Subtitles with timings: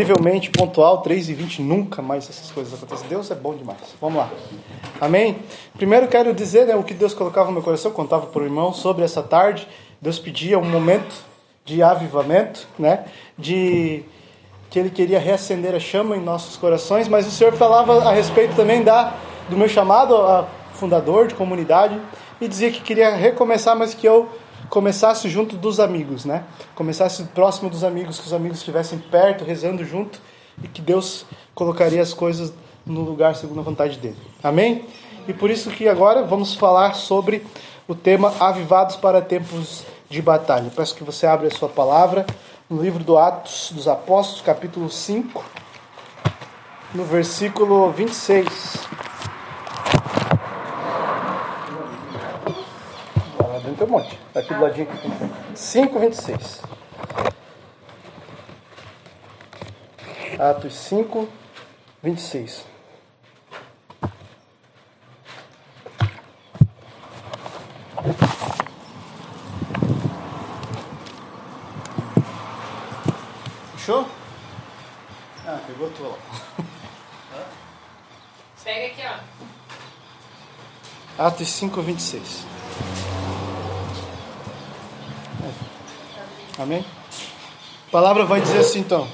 [0.00, 3.06] Incrivelmente pontual, 3 e 20, nunca mais essas coisas acontecem.
[3.06, 3.80] Deus é bom demais.
[4.00, 4.30] Vamos lá.
[4.98, 5.36] Amém?
[5.76, 8.72] Primeiro quero dizer né, o que Deus colocava no meu coração, contava para o irmão
[8.72, 9.68] sobre essa tarde.
[10.00, 11.14] Deus pedia um momento
[11.66, 13.04] de avivamento, né?
[13.36, 14.02] De
[14.70, 18.56] que Ele queria reacender a chama em nossos corações, mas o Senhor falava a respeito
[18.56, 19.12] também da,
[19.50, 22.00] do meu chamado a fundador de comunidade
[22.40, 24.30] e dizia que queria recomeçar, mas que eu
[24.70, 26.44] começasse junto dos amigos, né?
[26.76, 30.20] Começasse próximo dos amigos, que os amigos estivessem perto, rezando junto
[30.62, 32.52] e que Deus colocaria as coisas
[32.86, 34.16] no lugar segundo a vontade dele.
[34.42, 34.86] Amém?
[35.28, 37.44] E por isso que agora vamos falar sobre
[37.86, 40.70] o tema Avivados para Tempos de Batalha.
[40.74, 42.24] Peço que você abra a sua palavra
[42.68, 45.44] no livro do Atos dos Apóstolos, capítulo 5,
[46.94, 48.88] no versículo 26.
[53.38, 54.18] Lá dentro tem um monte.
[54.34, 54.88] Aqui do ladinho.
[55.54, 56.62] 5, 26.
[60.38, 61.26] Atos 5,
[62.02, 62.66] 26.
[73.76, 74.06] Fechou?
[75.46, 76.18] Ah, pegou tua lá.
[78.62, 79.02] Pega aqui,
[81.18, 81.26] ó.
[81.26, 82.49] Atos 5, 26.
[86.60, 86.84] Amém?
[87.88, 89.08] A palavra vai dizer assim então.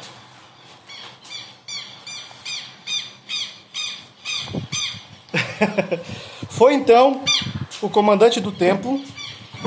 [6.51, 7.21] Foi então
[7.81, 9.01] o comandante do templo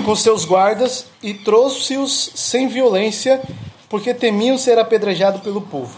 [0.03, 3.41] com seus guardas e trouxe-os sem violência,
[3.87, 5.97] porque temiam ser apedrejados pelo povo.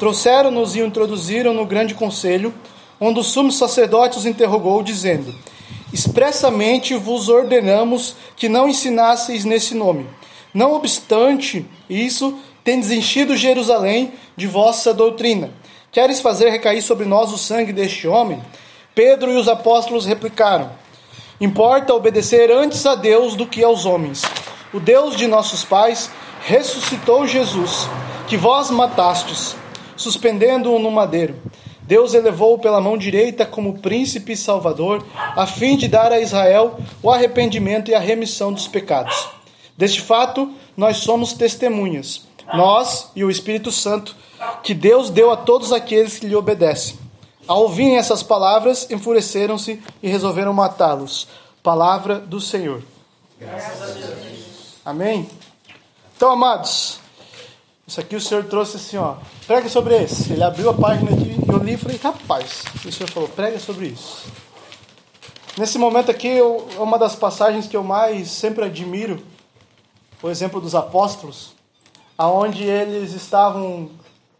[0.00, 2.52] Trouxeram-nos e o introduziram no grande conselho,
[3.00, 5.32] onde o sumo sacerdote os interrogou, dizendo:
[5.92, 10.04] Expressamente vos ordenamos que não ensinasseis nesse nome.
[10.56, 15.50] Não obstante isso, tendes enchido Jerusalém de vossa doutrina.
[15.92, 18.42] Queres fazer recair sobre nós o sangue deste homem?
[18.94, 20.70] Pedro e os apóstolos replicaram:
[21.38, 24.22] Importa obedecer antes a Deus do que aos homens.
[24.72, 27.86] O Deus de nossos pais ressuscitou Jesus,
[28.26, 29.54] que vós matastes,
[29.94, 31.36] suspendendo-o no madeiro.
[31.82, 35.04] Deus elevou-o pela mão direita como príncipe e salvador,
[35.36, 39.35] a fim de dar a Israel o arrependimento e a remissão dos pecados.
[39.76, 44.16] Deste fato, nós somos testemunhas, nós e o Espírito Santo,
[44.62, 46.98] que Deus deu a todos aqueles que lhe obedecem.
[47.46, 51.28] Ao ouvirem essas palavras, enfureceram-se e resolveram matá-los.
[51.62, 52.82] Palavra do Senhor.
[54.84, 55.28] Amém?
[56.16, 56.98] Então, amados,
[57.86, 59.16] isso aqui o Senhor trouxe assim, ó.
[59.46, 60.32] Prega sobre esse.
[60.32, 62.64] Ele abriu a página aqui e eu li e falei, rapaz.
[62.84, 64.26] O Senhor falou, prega sobre isso.
[65.56, 66.42] Nesse momento aqui, é
[66.80, 69.22] uma das passagens que eu mais sempre admiro,
[70.22, 71.52] o exemplo dos apóstolos,
[72.16, 73.90] aonde eles estavam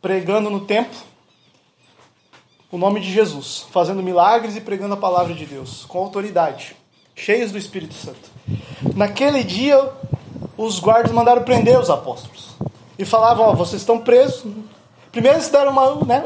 [0.01, 0.99] pregando no templo
[2.71, 6.77] o nome de Jesus, fazendo milagres e pregando a palavra de Deus com autoridade,
[7.15, 8.31] cheios do Espírito Santo.
[8.95, 9.93] Naquele dia,
[10.57, 12.57] os guardas mandaram prender os apóstolos
[12.99, 14.45] e falavam: ó, vocês estão presos.
[15.13, 16.23] Primeiro eles deram uma, né,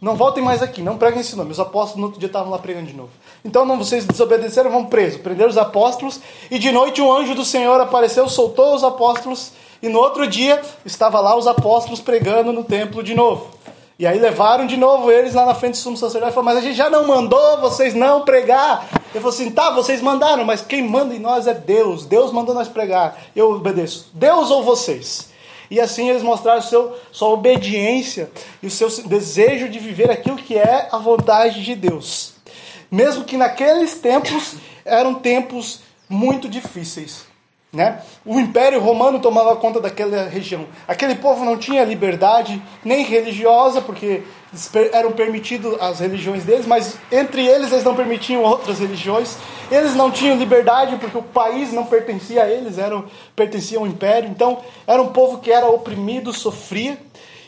[0.00, 1.52] não voltem mais aqui, não preguem esse nome.
[1.52, 3.10] Os apóstolos no outro dia estavam lá pregando de novo.
[3.44, 5.20] Então não, vocês desobedeceram, vão presos.
[5.20, 6.20] Prenderam os apóstolos
[6.50, 9.52] e de noite um anjo do Senhor apareceu, soltou os apóstolos
[9.82, 13.56] e no outro dia estava lá os apóstolos pregando no templo de novo.
[13.98, 16.62] E aí levaram de novo eles lá na frente do sumo sacerdote e falaram, mas
[16.62, 18.86] a gente já não mandou vocês não pregar.
[18.92, 22.04] Ele falou assim, tá, vocês mandaram, mas quem manda em nós é Deus.
[22.04, 23.16] Deus mandou nós pregar.
[23.34, 24.10] Eu obedeço.
[24.12, 25.30] Deus ou vocês?
[25.70, 28.30] E assim eles mostraram seu, sua obediência
[28.62, 32.34] e o seu desejo de viver aquilo que é a vontade de Deus.
[32.90, 37.24] Mesmo que naqueles tempos eram tempos muito difíceis.
[37.72, 38.00] Né?
[38.24, 40.66] O Império Romano tomava conta daquela região.
[40.88, 44.22] Aquele povo não tinha liberdade nem religiosa, porque
[44.92, 49.36] eram permitidas as religiões deles, mas entre eles eles não permitiam outras religiões.
[49.70, 54.28] Eles não tinham liberdade porque o país não pertencia a eles, eram, pertencia ao Império.
[54.28, 56.98] Então era um povo que era oprimido, sofria,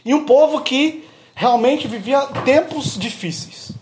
[0.05, 1.05] e um povo que
[1.35, 3.73] realmente vivia tempos difíceis.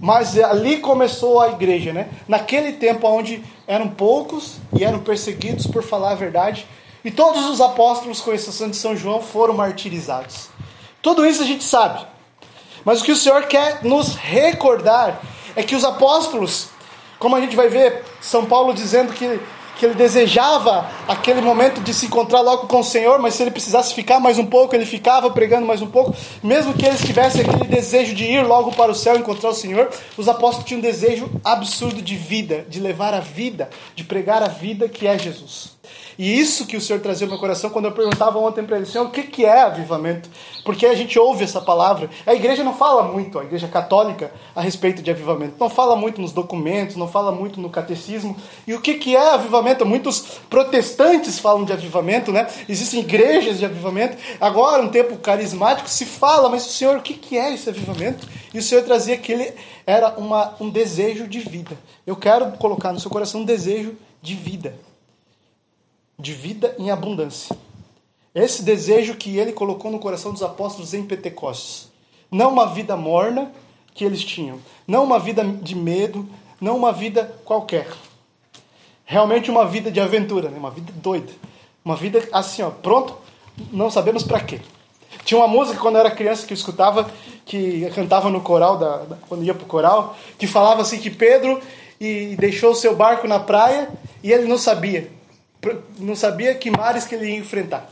[0.00, 2.08] Mas ali começou a igreja, né?
[2.26, 6.66] Naquele tempo onde eram poucos e eram perseguidos por falar a verdade,
[7.04, 10.48] e todos os apóstolos, com exceção de São João, foram martirizados.
[11.02, 12.13] Tudo isso a gente sabe.
[12.84, 15.20] Mas o que o Senhor quer nos recordar
[15.56, 16.68] é que os apóstolos,
[17.18, 19.40] como a gente vai ver São Paulo dizendo que
[19.76, 23.50] que ele desejava aquele momento de se encontrar logo com o Senhor, mas se ele
[23.50, 27.42] precisasse ficar mais um pouco, ele ficava pregando mais um pouco, mesmo que eles tivessem
[27.42, 30.82] aquele desejo de ir logo para o céu encontrar o Senhor, os apóstolos tinham um
[30.82, 35.73] desejo absurdo de vida, de levar a vida, de pregar a vida que é Jesus.
[36.18, 38.86] E isso que o Senhor trazia no meu coração quando eu perguntava ontem para ele,
[38.86, 40.28] Senhor, o que, que é avivamento?
[40.64, 42.08] Porque a gente ouve essa palavra.
[42.24, 45.54] A igreja não fala muito, a igreja católica, a respeito de avivamento.
[45.58, 48.36] Não fala muito nos documentos, não fala muito no catecismo.
[48.66, 49.84] E o que, que é avivamento?
[49.84, 52.46] Muitos protestantes falam de avivamento, né?
[52.68, 54.16] Existem igrejas de avivamento.
[54.40, 58.26] Agora, um tempo carismático, se fala, mas Senhor, o que, que é esse avivamento?
[58.52, 59.52] E o Senhor trazia que ele
[59.86, 61.76] era uma, um desejo de vida.
[62.06, 64.74] Eu quero colocar no seu coração um desejo de vida
[66.18, 67.56] de vida em abundância.
[68.34, 71.88] Esse desejo que ele colocou no coração dos apóstolos em Pentecostes.
[72.30, 73.52] Não uma vida morna
[73.94, 74.58] que eles tinham,
[74.88, 76.28] não uma vida de medo,
[76.60, 77.86] não uma vida qualquer.
[79.04, 80.58] Realmente uma vida de aventura, né?
[80.58, 81.32] uma vida doida.
[81.84, 83.16] Uma vida assim, ó, pronto,
[83.70, 84.60] não sabemos para quê.
[85.24, 87.08] Tinha uma música quando eu era criança que eu escutava,
[87.44, 91.60] que cantava no coral, da, da quando ia pro coral, que falava assim que Pedro
[92.00, 93.90] e deixou o seu barco na praia
[94.22, 95.10] e ele não sabia
[95.98, 97.90] não sabia que mares que ele ia enfrentar.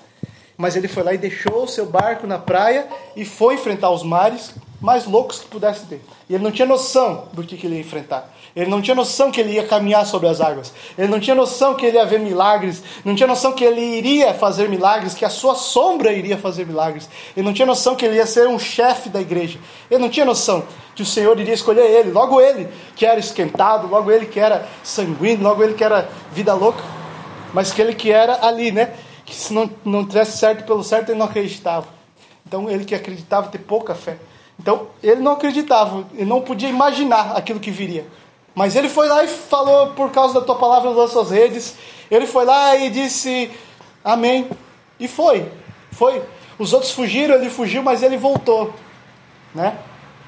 [0.57, 2.87] Mas ele foi lá e deixou o seu barco na praia
[3.17, 4.53] e foi enfrentar os mares
[4.83, 6.01] mais loucos que pudesse ter.
[6.29, 8.29] E ele não tinha noção do que, que ele ia enfrentar.
[8.55, 10.73] Ele não tinha noção que ele ia caminhar sobre as águas.
[10.99, 12.83] Ele não tinha noção que ele ia ver milagres.
[13.05, 17.09] Não tinha noção que ele iria fazer milagres, que a sua sombra iria fazer milagres.
[17.37, 19.59] Ele não tinha noção que ele ia ser um chefe da igreja.
[19.91, 20.65] Ele não tinha noção
[20.95, 22.11] que o Senhor iria escolher ele.
[22.11, 26.53] Logo ele, que era esquentado, logo ele que era sanguíneo, logo ele que era vida
[26.53, 27.02] louca
[27.53, 28.95] mas aquele que era ali, né?
[29.25, 31.87] Que se não, não tivesse certo pelo certo, ele não acreditava.
[32.47, 34.19] Então, ele que acreditava ter pouca fé.
[34.59, 38.07] Então, ele não acreditava, ele não podia imaginar aquilo que viria.
[38.55, 41.75] Mas ele foi lá e falou, por causa da tua palavra, lançou as redes.
[42.11, 43.51] Ele foi lá e disse
[44.05, 44.49] amém.
[45.01, 45.51] E foi,
[45.91, 46.23] foi.
[46.59, 48.73] Os outros fugiram, ele fugiu, mas ele voltou.
[49.55, 49.77] Né?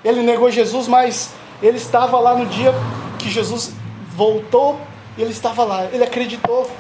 [0.05, 1.33] Ele negou Jesus, mas
[1.63, 2.73] ele estava lá no dia
[3.19, 3.73] que Jesus
[4.17, 4.81] voltou,
[5.17, 6.71] ele estava lá, ele acreditou.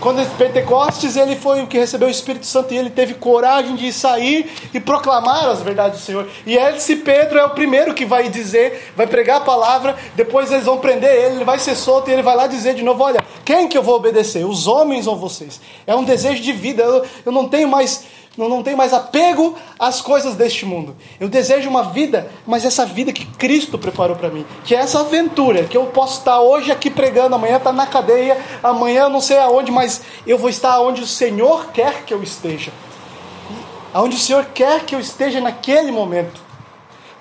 [0.00, 3.92] Quando Pentecostes ele foi o que recebeu o Espírito Santo e ele teve coragem de
[3.92, 6.28] sair e proclamar as verdades do Senhor.
[6.46, 10.66] E esse Pedro é o primeiro que vai dizer, vai pregar a palavra, depois eles
[10.66, 13.24] vão prender ele, ele vai ser solto e ele vai lá dizer de novo: Olha,
[13.44, 14.44] quem que eu vou obedecer?
[14.44, 15.60] Os homens ou vocês?
[15.86, 16.82] É um desejo de vida.
[16.82, 18.04] Eu, eu não tenho mais
[18.44, 20.94] eu não tenho mais apego às coisas deste mundo.
[21.18, 25.00] Eu desejo uma vida, mas essa vida que Cristo preparou para mim, que é essa
[25.00, 29.38] aventura, que eu posso estar hoje aqui pregando, amanhã estar na cadeia, amanhã não sei
[29.38, 32.72] aonde, mas eu vou estar onde o Senhor quer que eu esteja.
[33.94, 36.40] Aonde o Senhor quer que eu esteja naquele momento.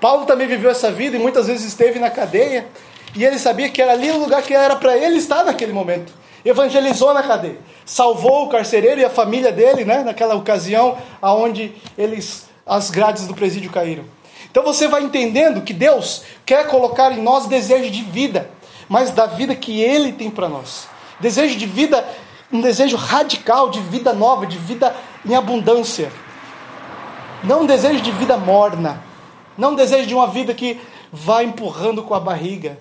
[0.02, 2.68] Paulo também viveu essa vida e muitas vezes esteve na cadeia,
[3.16, 6.25] e ele sabia que era ali o lugar que era para ele estar naquele momento
[6.46, 12.48] evangelizou na cadeia, salvou o carcereiro e a família dele, né, naquela ocasião aonde eles
[12.66, 14.04] as grades do presídio caíram.
[14.50, 18.50] Então você vai entendendo que Deus quer colocar em nós desejo de vida,
[18.88, 20.88] mas da vida que ele tem para nós.
[21.20, 22.08] Desejo de vida,
[22.52, 24.96] um desejo radical de vida nova, de vida
[25.26, 26.12] em abundância.
[27.44, 29.04] Não um desejo de vida morna,
[29.58, 30.80] não um desejo de uma vida que
[31.12, 32.78] vai empurrando com a barriga,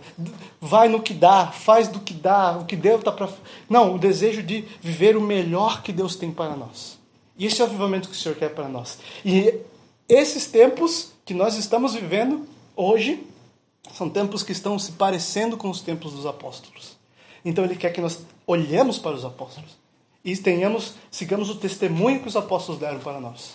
[0.64, 3.28] vai no que dá, faz do que dá, o que Deus está para.
[3.68, 6.98] Não, o desejo de viver o melhor que Deus tem para nós.
[7.36, 8.98] E esse é o avivamento que o Senhor quer para nós.
[9.22, 9.60] E
[10.08, 13.22] esses tempos que nós estamos vivendo hoje
[13.92, 16.96] são tempos que estão se parecendo com os tempos dos apóstolos.
[17.44, 19.76] Então Ele quer que nós olhemos para os apóstolos
[20.24, 23.54] e tenhamos, sigamos o testemunho que os apóstolos deram para nós.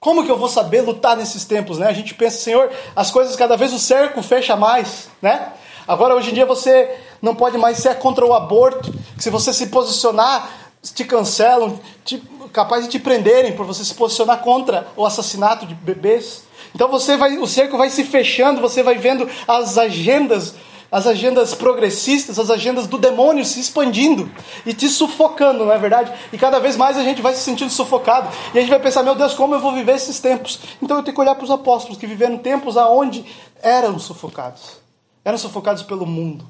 [0.00, 1.86] Como que eu vou saber lutar nesses tempos, né?
[1.86, 5.52] A gente pensa, Senhor, as coisas cada vez o cerco fecha mais, né?
[5.90, 6.88] Agora hoje em dia você
[7.20, 10.48] não pode mais ser contra o aborto, se você se posicionar,
[10.94, 15.74] te cancelam, te, capaz de te prenderem por você se posicionar contra o assassinato de
[15.74, 16.44] bebês.
[16.72, 20.54] Então você vai, o cerco vai se fechando, você vai vendo as agendas
[20.92, 24.30] as agendas progressistas, as agendas do demônio se expandindo
[24.66, 26.12] e te sufocando, não é verdade?
[26.32, 28.28] E cada vez mais a gente vai se sentindo sufocado.
[28.52, 30.58] E a gente vai pensar, meu Deus, como eu vou viver esses tempos?
[30.82, 33.24] Então eu tenho que olhar para os apóstolos que viveram tempos aonde
[33.62, 34.89] eram sufocados.
[35.24, 36.44] Eram sufocados pelo mundo.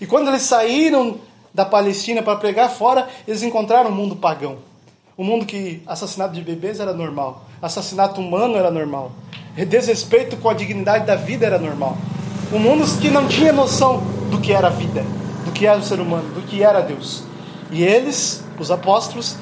[0.00, 1.18] E quando eles saíram
[1.52, 4.58] da Palestina para pregar fora, eles encontraram um mundo pagão.
[5.18, 9.12] Um mundo que assassinato de bebês era normal, assassinato humano era normal,
[9.66, 11.96] desrespeito com a dignidade da vida era normal.
[12.52, 15.02] Um mundo que não tinha noção do que era a vida,
[15.46, 17.24] do que era o ser humano, do que era Deus.
[17.70, 19.36] E eles, os apóstolos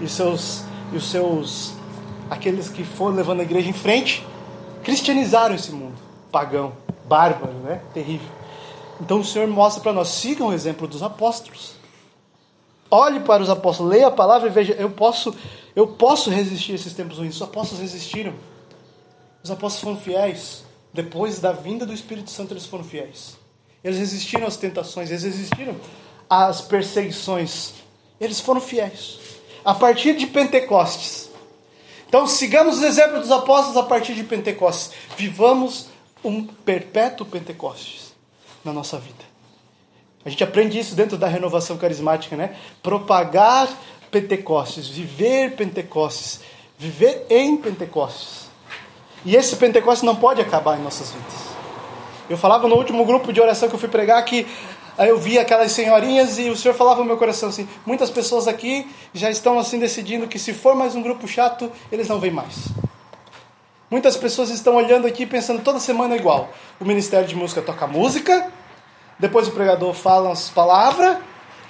[0.00, 1.74] e seus e os seus
[2.30, 4.26] aqueles que foram levando a igreja em frente,
[4.82, 6.72] cristianizaram esse mundo pagão,
[7.10, 7.82] bárbaro, né?
[7.92, 8.30] Terrível.
[9.00, 11.72] Então o Senhor mostra para nós, sigam o exemplo dos apóstolos.
[12.88, 15.34] Olhe para os apóstolos, leia a palavra e veja, eu posso,
[15.74, 17.34] eu posso resistir a esses tempos ruins.
[17.34, 18.34] Os apóstolos resistiram.
[19.42, 20.64] Os apóstolos foram fiéis.
[20.92, 23.36] Depois da vinda do Espírito Santo, eles foram fiéis.
[23.82, 25.74] Eles resistiram às tentações, eles resistiram
[26.28, 27.72] às perseguições
[28.20, 29.18] Eles foram fiéis.
[29.64, 31.30] A partir de Pentecostes.
[32.08, 34.90] Então, sigamos os exemplos dos apóstolos a partir de Pentecostes.
[35.16, 35.89] Vivamos
[36.24, 38.14] um perpétuo Pentecostes
[38.64, 39.30] na nossa vida.
[40.24, 42.56] A gente aprende isso dentro da renovação carismática, né?
[42.82, 43.68] Propagar
[44.10, 46.40] Pentecostes, viver Pentecostes,
[46.78, 48.50] viver em Pentecostes.
[49.24, 51.50] E esse Pentecostes não pode acabar em nossas vidas.
[52.28, 54.46] Eu falava no último grupo de oração que eu fui pregar que
[54.96, 58.46] aí eu vi aquelas senhorinhas e o Senhor falava no meu coração assim: muitas pessoas
[58.46, 62.30] aqui já estão assim decidindo que se for mais um grupo chato, eles não vêm
[62.30, 62.68] mais.
[63.90, 66.50] Muitas pessoas estão olhando aqui pensando toda semana igual.
[66.78, 68.50] O Ministério de Música toca música,
[69.18, 71.18] depois o pregador fala as palavras,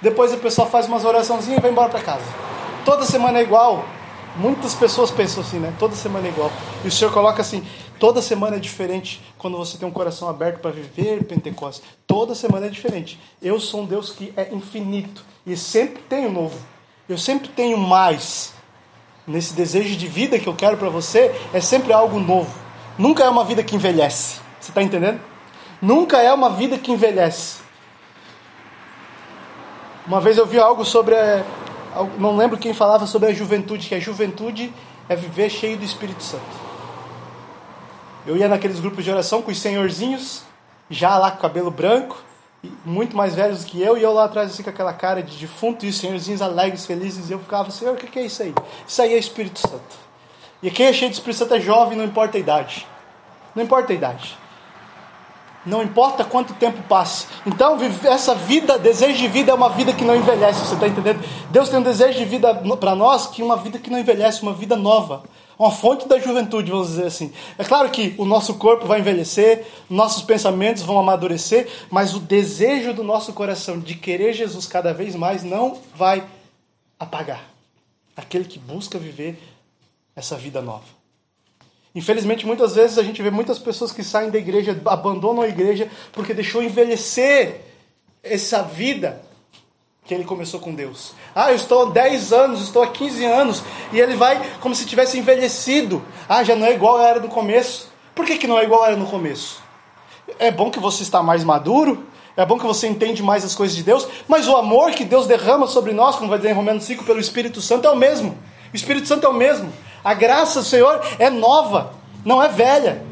[0.01, 2.25] depois o pessoal faz umas oraçãozinhas e vai embora para casa.
[2.85, 3.83] Toda semana é igual.
[4.37, 5.73] Muitas pessoas pensam assim, né?
[5.77, 6.51] Toda semana é igual.
[6.85, 7.65] E o Senhor coloca assim:
[8.01, 11.87] Toda semana é diferente quando você tem um coração aberto para viver Pentecostes.
[12.07, 13.19] Toda semana é diferente.
[13.39, 16.57] Eu sou um Deus que é infinito e sempre tenho novo.
[17.07, 18.55] Eu sempre tenho mais.
[19.27, 22.53] Nesse desejo de vida que eu quero para você, é sempre algo novo.
[22.97, 24.39] Nunca é uma vida que envelhece.
[24.59, 25.19] Você está entendendo?
[25.81, 27.61] Nunca é uma vida que envelhece.
[30.05, 31.15] Uma vez eu vi algo sobre.
[31.15, 31.43] A,
[32.17, 34.73] não lembro quem falava sobre a juventude, que a juventude
[35.07, 36.43] é viver cheio do Espírito Santo.
[38.25, 40.43] Eu ia naqueles grupos de oração com os senhorzinhos,
[40.89, 42.17] já lá com cabelo branco,
[42.85, 45.85] muito mais velhos que eu, e eu lá atrás assim com aquela cara de defunto,
[45.85, 48.53] e os senhorzinhos alegres, felizes, e eu ficava, Senhor, o que é isso aí?
[48.87, 49.97] Isso aí é Espírito Santo.
[50.61, 52.85] E quem é cheio de Espírito Santo é jovem, não importa a idade.
[53.55, 54.37] Não importa a idade.
[55.65, 57.27] Não importa quanto tempo passe.
[57.45, 61.23] Então, essa vida, desejo de vida é uma vida que não envelhece, você está entendendo?
[61.51, 64.41] Deus tem um desejo de vida para nós que é uma vida que não envelhece,
[64.41, 65.23] uma vida nova
[65.61, 67.31] uma fonte da juventude, vamos dizer assim.
[67.55, 72.95] É claro que o nosso corpo vai envelhecer, nossos pensamentos vão amadurecer, mas o desejo
[72.95, 76.27] do nosso coração de querer Jesus cada vez mais não vai
[76.97, 77.43] apagar.
[78.17, 79.39] Aquele que busca viver
[80.15, 81.00] essa vida nova.
[81.93, 85.89] Infelizmente, muitas vezes a gente vê muitas pessoas que saem da igreja, abandonam a igreja
[86.13, 87.61] porque deixou envelhecer
[88.23, 89.21] essa vida
[90.05, 91.13] que ele começou com Deus.
[91.35, 94.85] Ah, eu estou há 10 anos, estou há 15 anos, e ele vai como se
[94.85, 96.03] tivesse envelhecido.
[96.27, 97.89] Ah, já não é igual era no começo.
[98.15, 99.61] Por que, que não é igual era no começo?
[100.39, 102.05] É bom que você está mais maduro,
[102.35, 105.27] é bom que você entende mais as coisas de Deus, mas o amor que Deus
[105.27, 108.37] derrama sobre nós, como vai dizer em Romanos 5, pelo Espírito Santo, é o mesmo.
[108.73, 109.71] O Espírito Santo é o mesmo.
[110.03, 111.93] A graça do Senhor é nova,
[112.25, 113.03] não é velha.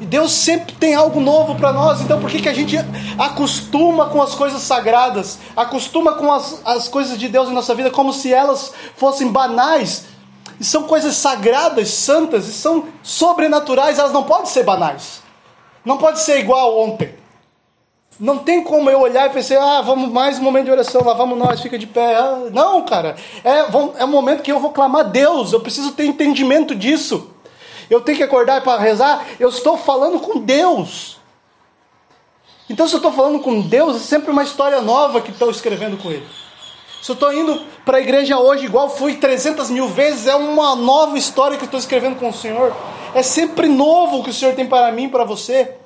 [0.00, 2.00] E Deus sempre tem algo novo para nós.
[2.00, 2.76] Então por que, que a gente
[3.18, 5.38] acostuma com as coisas sagradas?
[5.56, 10.06] Acostuma com as, as coisas de Deus em nossa vida como se elas fossem banais?
[10.60, 15.22] E são coisas sagradas, santas, e são sobrenaturais, elas não podem ser banais.
[15.84, 17.14] Não pode ser igual ontem.
[18.18, 21.14] Não tem como eu olhar e pensar, ah, vamos mais um momento de oração, lá
[21.14, 22.16] vamos nós, fica de pé.
[22.16, 23.16] Ah, não, cara.
[23.44, 23.60] É,
[24.00, 27.34] é um momento que eu vou clamar a Deus, eu preciso ter entendimento disso
[27.90, 31.18] eu tenho que acordar para rezar, eu estou falando com Deus.
[32.68, 35.96] Então, se eu estou falando com Deus, é sempre uma história nova que estou escrevendo
[35.96, 36.26] com Ele.
[37.00, 40.76] Se eu estou indo para a igreja hoje, igual fui 300 mil vezes, é uma
[40.76, 42.74] nova história que estou escrevendo com o Senhor.
[43.14, 45.76] É sempre novo o que o Senhor tem para mim para você.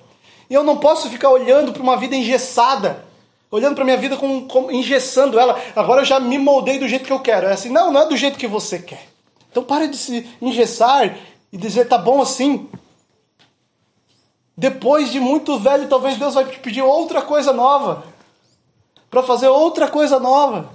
[0.49, 3.05] E eu não posso ficar olhando para uma vida engessada,
[3.51, 5.61] olhando para minha vida como, como engessando ela.
[5.77, 7.47] Agora eu já me moldei do jeito que eu quero.
[7.47, 9.09] É assim, não, não é do jeito que você quer.
[9.51, 11.17] Então pare de se engessar
[11.53, 12.69] e dizer tá bom assim.
[14.57, 18.05] Depois de muito velho, talvez Deus vai te pedir outra coisa nova.
[19.11, 20.71] Para fazer outra coisa nova.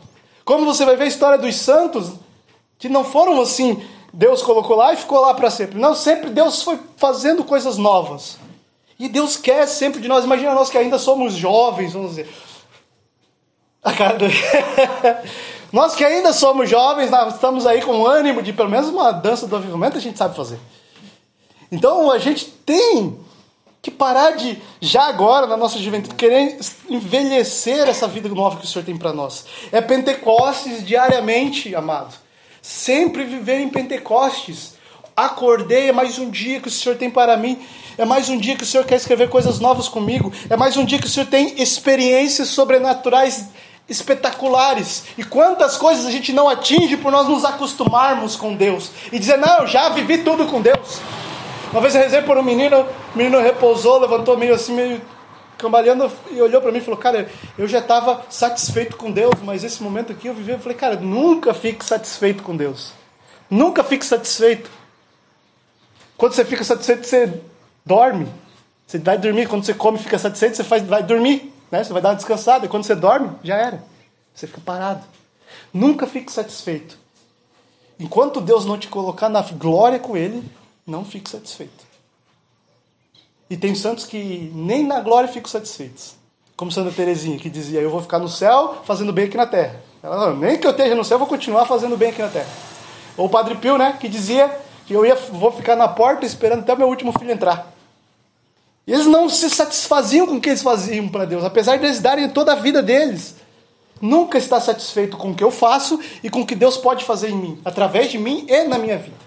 [0.45, 2.13] Como você vai ver a história dos santos,
[2.79, 3.83] que não foram assim,
[4.13, 5.77] Deus colocou lá e ficou lá para sempre.
[5.79, 8.37] Não, sempre Deus foi fazendo coisas novas.
[8.99, 10.25] E Deus quer sempre de nós.
[10.25, 12.29] Imagina nós que ainda somos jovens, vamos dizer.
[13.83, 14.25] A cara do...
[15.71, 19.45] Nós que ainda somos jovens, nós estamos aí com ânimo de pelo menos uma dança
[19.45, 20.57] do avivamento, a gente sabe fazer.
[21.71, 23.19] Então a gente tem
[23.81, 26.57] que parar de, já agora, na nossa juventude, querer
[26.89, 29.45] envelhecer essa vida nova que o Senhor tem para nós.
[29.71, 32.15] É Pentecostes diariamente, amado.
[32.61, 34.76] Sempre viver em Pentecostes.
[35.17, 37.57] Acordei, é mais um dia que o Senhor tem para mim.
[37.97, 40.31] É mais um dia que o Senhor quer escrever coisas novas comigo.
[40.47, 43.47] É mais um dia que o Senhor tem experiências sobrenaturais
[43.89, 45.05] espetaculares.
[45.17, 49.39] E quantas coisas a gente não atinge por nós nos acostumarmos com Deus e dizer:
[49.39, 50.99] Não, eu já vivi tudo com Deus.
[51.71, 55.01] Uma vez eu rezei por um menino, o menino repousou, levantou meio assim, meio
[55.57, 59.63] cambaleando e olhou para mim e falou: Cara, eu já estava satisfeito com Deus, mas
[59.63, 60.51] esse momento aqui eu vivi.
[60.51, 62.91] Eu falei: Cara, nunca fique satisfeito com Deus.
[63.49, 64.76] Nunca fique satisfeito.
[66.17, 67.41] Quando você fica satisfeito, você
[67.85, 68.27] dorme.
[68.87, 69.47] Você vai dormir.
[69.47, 71.53] Quando você come, fica satisfeito, você faz, vai dormir.
[71.71, 71.83] Né?
[71.83, 72.65] Você vai dar uma descansada.
[72.65, 73.83] E quando você dorme, já era.
[74.33, 75.03] Você fica parado.
[75.73, 76.97] Nunca fique satisfeito.
[77.99, 80.43] Enquanto Deus não te colocar na glória com Ele,
[80.85, 81.85] não fique satisfeito.
[83.49, 86.15] E tem santos que nem na glória ficam satisfeitos.
[86.55, 89.81] Como Santa Teresinha, que dizia: Eu vou ficar no céu fazendo bem aqui na terra.
[90.01, 92.49] Ela, nem que eu esteja no céu, eu vou continuar fazendo bem aqui na terra.
[93.15, 96.73] Ou o Padre Pio, né, que dizia eu ia, vou ficar na porta esperando até
[96.73, 97.73] o meu último filho entrar.
[98.85, 101.99] E eles não se satisfaziam com o que eles faziam para Deus, apesar de eles
[101.99, 103.35] darem toda a vida deles.
[104.01, 107.29] Nunca está satisfeito com o que eu faço e com o que Deus pode fazer
[107.29, 109.17] em mim, através de mim e na minha vida.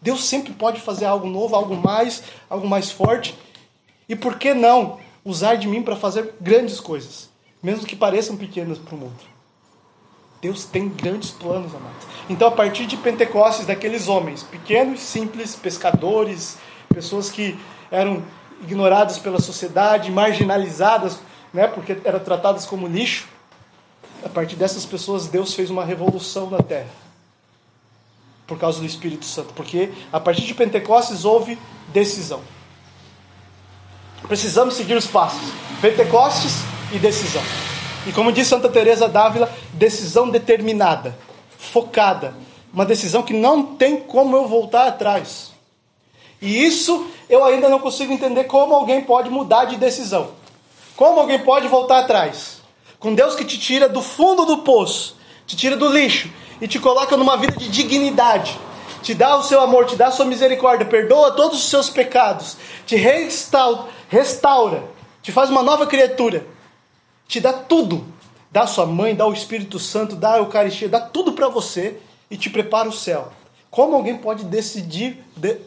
[0.00, 3.36] Deus sempre pode fazer algo novo, algo mais, algo mais forte.
[4.08, 7.28] E por que não usar de mim para fazer grandes coisas,
[7.62, 9.33] mesmo que pareçam pequenas para o mundo?
[10.44, 12.06] Deus tem grandes planos, amados.
[12.28, 16.58] Então, a partir de Pentecostes, daqueles homens pequenos, simples, pescadores,
[16.92, 17.58] pessoas que
[17.90, 18.22] eram
[18.60, 21.18] ignoradas pela sociedade, marginalizadas,
[21.50, 23.26] né, porque eram tratadas como lixo,
[24.22, 26.90] a partir dessas pessoas, Deus fez uma revolução na terra.
[28.46, 29.54] Por causa do Espírito Santo.
[29.54, 31.58] Porque a partir de Pentecostes houve
[31.88, 32.42] decisão.
[34.28, 35.50] Precisamos seguir os passos.
[35.80, 36.56] Pentecostes
[36.92, 37.42] e decisão.
[38.06, 41.16] E como diz Santa Teresa d'Ávila, decisão determinada,
[41.58, 42.34] focada,
[42.72, 45.52] uma decisão que não tem como eu voltar atrás.
[46.40, 50.32] E isso eu ainda não consigo entender como alguém pode mudar de decisão.
[50.96, 52.60] Como alguém pode voltar atrás?
[52.98, 56.30] Com Deus que te tira do fundo do poço, te tira do lixo
[56.60, 58.58] e te coloca numa vida de dignidade.
[59.02, 62.56] Te dá o seu amor, te dá a sua misericórdia, perdoa todos os seus pecados,
[62.86, 64.94] te restaura, restaura
[65.24, 66.46] te faz uma nova criatura,
[67.26, 68.04] te dá tudo.
[68.50, 71.98] Dá sua mãe, dá o Espírito Santo, dá a Eucaristia, dá tudo para você
[72.30, 73.32] e te prepara o céu.
[73.70, 75.58] Como alguém pode decidir de,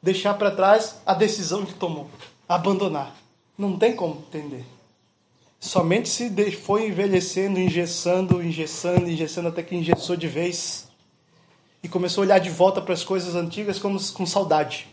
[0.00, 2.08] deixar para trás a decisão que tomou?
[2.48, 3.16] Abandonar.
[3.58, 4.64] Não tem como entender.
[5.58, 10.86] Somente se foi envelhecendo, engessando, engessando, engessando até que engessou de vez
[11.82, 14.86] e começou a olhar de volta para as coisas antigas como com saudade.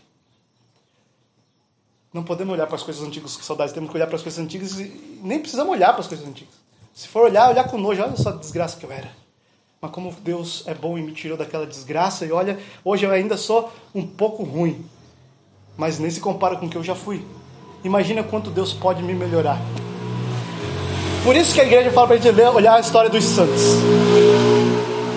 [2.14, 4.38] Não podemos olhar para as coisas antigas com saudade, temos que olhar para as coisas
[4.38, 6.54] antigas e nem precisamos olhar para as coisas antigas.
[6.94, 9.10] Se for olhar, olhar com nojo, olha só a desgraça que eu era.
[9.80, 13.36] Mas como Deus é bom e me tirou daquela desgraça, e olha, hoje eu ainda
[13.36, 14.86] sou um pouco ruim,
[15.76, 17.20] mas nem se compara com o que eu já fui.
[17.82, 19.60] Imagina quanto Deus pode me melhorar.
[21.24, 23.60] Por isso que a igreja fala para a gente olhar a história dos santos.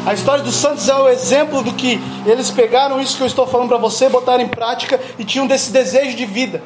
[0.03, 3.45] A história dos santos é o exemplo do que eles pegaram isso que eu estou
[3.45, 6.63] falando para você, botaram em prática e tinham desse desejo de vida.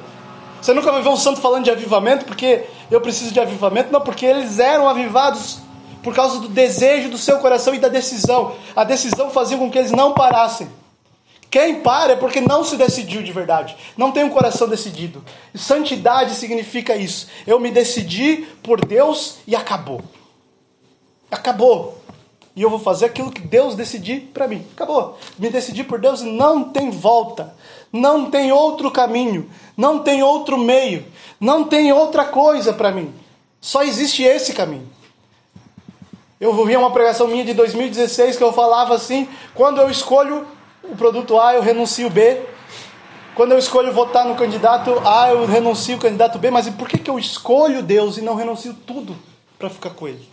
[0.62, 4.02] Você nunca vai ver um santo falando de avivamento porque eu preciso de avivamento, não,
[4.02, 5.60] porque eles eram avivados
[6.04, 8.56] por causa do desejo do seu coração e da decisão.
[8.76, 10.69] A decisão fazia com que eles não parassem.
[11.50, 15.24] Quem para é porque não se decidiu de verdade, não tem um coração decidido.
[15.54, 17.28] santidade significa isso.
[17.45, 20.02] Eu me decidi por Deus e acabou.
[21.30, 22.01] Acabou.
[22.56, 24.66] E eu vou fazer aquilo que Deus decidir para mim.
[24.74, 25.18] Acabou.
[25.40, 27.54] Me decidi por Deus e não tem volta.
[27.92, 29.50] Não tem outro caminho.
[29.78, 31.06] Não tem outro meio.
[31.40, 33.14] Não tem outra coisa para mim.
[33.62, 34.90] Só existe esse caminho.
[36.40, 40.48] Eu ouvi uma pregação minha de 2016 que eu falava assim: quando eu escolho
[40.84, 42.42] o produto A, eu renuncio B.
[43.36, 46.52] Quando eu escolho votar no candidato A, eu renuncio o candidato B.
[46.52, 49.16] Mas por que, que eu escolho Deus e não renuncio tudo
[49.58, 50.28] para ficar com Ele?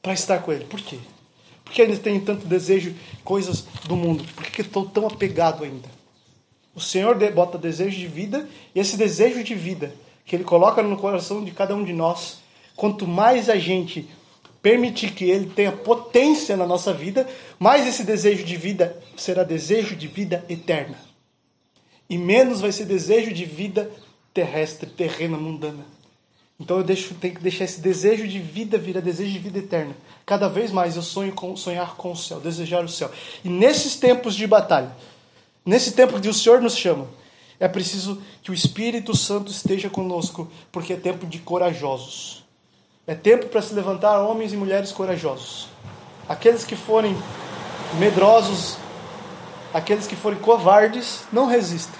[0.00, 0.64] Para estar com Ele?
[0.64, 0.98] Por quê?
[1.70, 4.24] Por que ainda tenho tanto desejo, coisas do mundo?
[4.34, 5.88] Por que, estou tão apegado ainda?
[6.74, 9.94] O Senhor bota desejo de vida e esse desejo de vida
[10.26, 12.40] que Ele coloca no coração de cada um de nós,
[12.74, 14.08] quanto mais a gente
[14.60, 19.94] permitir que ele tenha potência na nossa vida, mais esse desejo de vida será desejo
[19.94, 20.98] de vida eterna.
[22.08, 23.88] E menos vai ser desejo de vida
[24.34, 25.86] terrestre, terrena, mundana.
[26.60, 29.96] Então eu deixo, tenho que deixar esse desejo de vida virar desejo de vida eterna.
[30.26, 33.10] Cada vez mais eu sonho com, sonhar com o céu, desejar o céu.
[33.42, 34.94] E nesses tempos de batalha,
[35.64, 37.08] nesse tempo que o Senhor nos chama,
[37.58, 42.40] é preciso que o Espírito Santo esteja conosco, porque é tempo de corajosos
[43.10, 45.66] é tempo para se levantar homens e mulheres corajosos.
[46.28, 47.16] Aqueles que forem
[47.98, 48.76] medrosos,
[49.74, 51.98] aqueles que forem covardes, não resistem.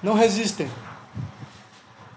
[0.00, 0.70] Não resistem.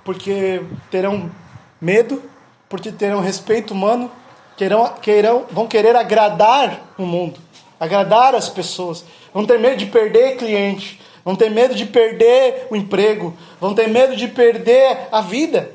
[0.03, 1.31] Porque terão
[1.79, 2.21] medo,
[2.67, 4.11] porque terão respeito humano,
[4.57, 7.39] queirão, queirão, vão querer agradar o mundo,
[7.79, 12.75] agradar as pessoas, vão ter medo de perder cliente, vão ter medo de perder o
[12.75, 15.71] emprego, vão ter medo de perder a vida.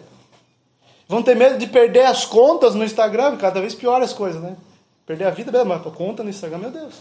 [1.09, 4.57] Vão ter medo de perder as contas no Instagram, cada vez pior as coisas, né?
[5.07, 6.95] Perder a vida, mas conta no Instagram, meu Deus.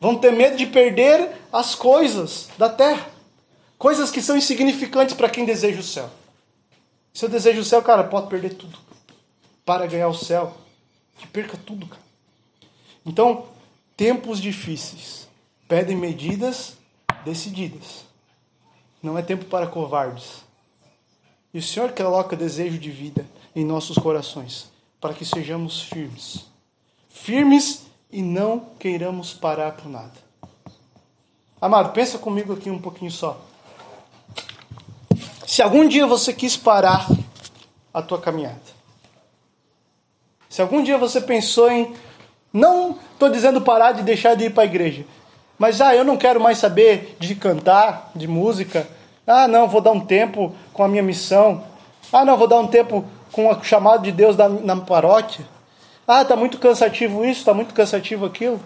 [0.00, 3.06] Vão ter medo de perder as coisas da terra.
[3.76, 6.08] Coisas que são insignificantes para quem deseja o céu.
[7.12, 8.78] Se eu desejo o céu, cara, pode perder tudo.
[9.64, 10.56] Para ganhar o céu.
[11.18, 12.02] que perca tudo, cara.
[13.04, 13.46] Então,
[13.96, 15.28] tempos difíceis
[15.68, 16.76] pedem medidas
[17.24, 18.04] decididas.
[19.02, 20.42] Não é tempo para covardes.
[21.52, 24.70] E o Senhor coloca desejo de vida em nossos corações,
[25.00, 26.46] para que sejamos firmes.
[27.08, 30.14] Firmes e não queiramos parar por nada.
[31.60, 33.40] Amado, pensa comigo aqui um pouquinho só.
[35.50, 37.08] Se algum dia você quis parar
[37.92, 38.60] a tua caminhada,
[40.48, 41.92] se algum dia você pensou em,
[42.52, 45.04] não estou dizendo parar de deixar de ir para a igreja,
[45.58, 48.86] mas ah, eu não quero mais saber de cantar, de música.
[49.26, 51.64] Ah, não, vou dar um tempo com a minha missão.
[52.12, 55.44] Ah, não, vou dar um tempo com o chamado de Deus na, paróquia.
[56.06, 58.60] Ah, está muito cansativo isso, está muito cansativo aquilo.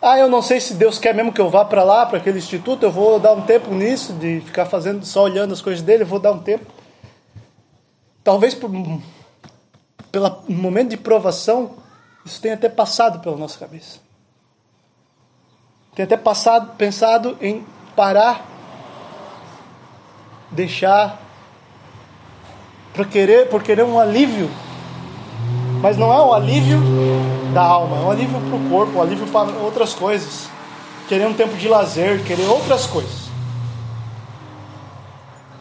[0.00, 2.38] Ah, eu não sei se Deus quer mesmo que eu vá para lá, para aquele
[2.38, 6.02] instituto, eu vou dar um tempo nisso, de ficar fazendo, só olhando as coisas dele,
[6.02, 6.66] eu vou dar um tempo.
[8.22, 8.70] Talvez por
[10.12, 11.76] pelo momento de provação,
[12.24, 14.00] isso tenha até passado pela nossa cabeça.
[15.94, 18.46] Tenha até passado, pensado em parar,
[20.50, 21.20] deixar,
[22.94, 24.50] por querer, por querer um alívio.
[25.80, 26.78] Mas não é um alívio
[27.56, 30.46] da alma, é um alívio para o corpo, um alívio para outras coisas.
[31.08, 33.30] Querer um tempo de lazer, querer outras coisas.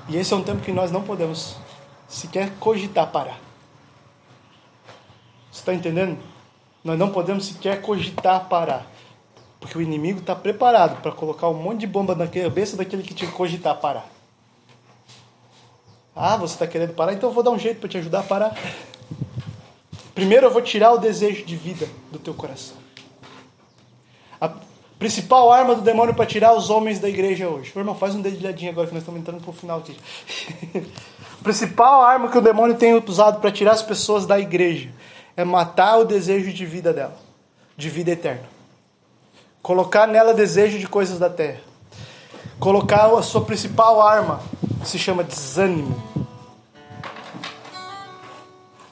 [0.09, 1.55] E esse é um tempo que nós não podemos
[2.05, 3.39] sequer cogitar parar.
[5.49, 6.17] Você está entendendo?
[6.83, 8.85] Nós não podemos sequer cogitar parar.
[9.61, 13.13] Porque o inimigo está preparado para colocar um monte de bomba na cabeça daquele que
[13.13, 14.05] te cogitar parar.
[16.13, 17.13] Ah, você está querendo parar?
[17.13, 18.53] Então eu vou dar um jeito para te ajudar a parar.
[20.15, 22.77] Primeiro eu vou tirar o desejo de vida do teu coração.
[24.39, 24.49] A
[24.97, 27.73] principal arma do demônio para tirar os homens da igreja hoje.
[27.75, 29.97] Ô, irmão, faz um dedilhadinho agora que nós estamos entrando para o final aqui.
[31.41, 34.89] a principal arma que o demônio tem usado para tirar as pessoas da igreja
[35.35, 37.17] é matar o desejo de vida dela,
[37.75, 38.47] de vida eterna.
[39.61, 41.59] Colocar nela desejo de coisas da terra.
[42.57, 44.39] Colocar a sua principal arma,
[44.85, 46.14] se chama desânimo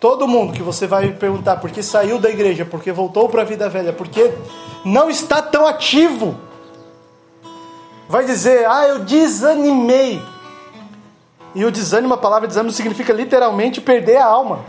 [0.03, 3.45] Todo mundo que você vai perguntar por que saiu da igreja, porque voltou para a
[3.45, 4.33] vida velha, porque
[4.83, 6.37] não está tão ativo,
[8.09, 10.21] vai dizer: Ah, eu desanimei.
[11.55, 14.65] E o desânimo, a palavra desânimo significa literalmente perder a alma.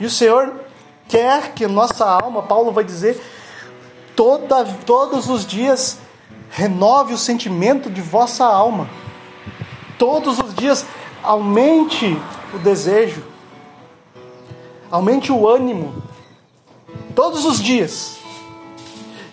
[0.00, 0.52] E o Senhor
[1.08, 3.22] quer que nossa alma, Paulo vai dizer,
[4.16, 5.96] toda, todos os dias
[6.50, 8.90] renove o sentimento de vossa alma.
[9.96, 10.84] Todos os dias
[11.24, 12.16] aumente
[12.52, 13.24] o desejo,
[14.90, 16.02] aumente o ânimo,
[17.14, 18.18] todos os dias.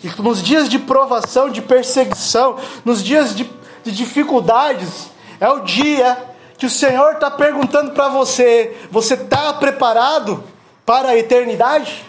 [0.03, 3.47] E nos dias de provação, de perseguição, nos dias de,
[3.83, 10.43] de dificuldades, é o dia que o Senhor está perguntando para você: você está preparado
[10.85, 12.03] para a eternidade?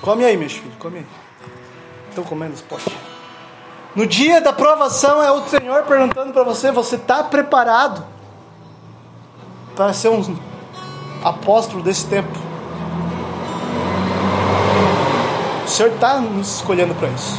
[0.00, 1.06] Come aí, meus filhos, come aí.
[2.10, 3.17] Estão comendo os potes.
[3.94, 8.04] No dia da provação é o Senhor perguntando para você: você está preparado
[9.74, 10.36] para ser um
[11.24, 12.28] apóstolo desse tempo?
[15.64, 17.38] O Senhor está nos escolhendo para isso.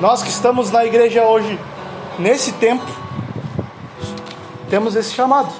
[0.00, 1.58] Nós que estamos na igreja hoje,
[2.18, 2.84] nesse tempo,
[4.68, 5.50] temos esse chamado.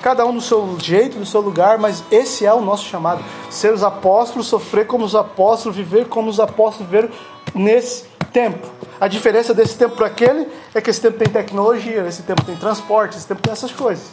[0.00, 3.24] Cada um do seu jeito, do seu lugar, mas esse é o nosso chamado.
[3.50, 7.10] Ser os apóstolos, sofrer como os apóstolos, viver como os apóstolos viveram
[7.54, 8.68] nesse tempo.
[9.00, 12.56] A diferença desse tempo para aquele é que esse tempo tem tecnologia, esse tempo tem
[12.56, 14.08] transporte, esse tempo tem essas coisas.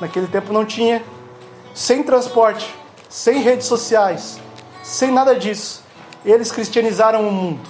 [0.00, 1.02] Naquele tempo não tinha.
[1.74, 2.74] Sem transporte,
[3.08, 4.40] sem redes sociais,
[4.82, 5.82] sem nada disso.
[6.24, 7.60] Eles cristianizaram o mundo.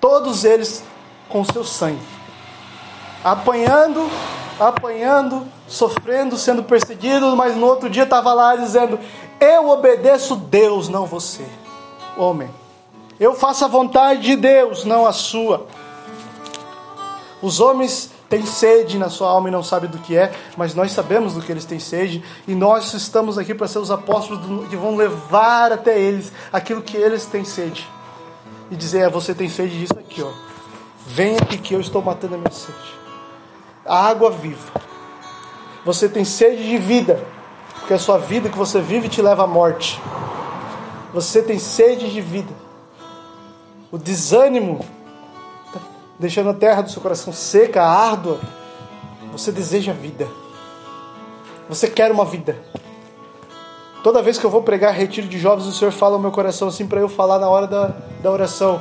[0.00, 0.82] Todos eles
[1.28, 2.00] com seu sangue.
[3.22, 4.10] Apanhando,
[4.58, 8.98] apanhando, sofrendo, sendo perseguido, mas no outro dia estava lá dizendo:
[9.38, 11.44] Eu obedeço Deus, não você,
[12.16, 12.59] homem.
[13.20, 15.66] Eu faço a vontade de Deus, não a sua.
[17.42, 20.90] Os homens têm sede na sua alma e não sabem do que é, mas nós
[20.92, 24.76] sabemos do que eles têm sede e nós estamos aqui para ser os apóstolos que
[24.76, 27.86] vão levar até eles aquilo que eles têm sede
[28.70, 30.30] e dizer: é, você tem sede disso aqui, ó.
[31.06, 32.94] Venha aqui que eu estou matando a minha sede.
[33.84, 34.80] A água viva.
[35.84, 37.22] Você tem sede de vida,
[37.74, 40.00] porque a sua vida que você vive te leva à morte.
[41.12, 42.69] Você tem sede de vida
[43.90, 44.84] o desânimo,
[46.18, 48.40] deixando a terra do seu coração seca, árdua,
[49.32, 50.28] você deseja vida.
[51.68, 52.56] Você quer uma vida.
[54.02, 56.68] Toda vez que eu vou pregar retiro de jovens, o Senhor fala ao meu coração
[56.68, 58.80] assim para eu falar na hora da, da oração.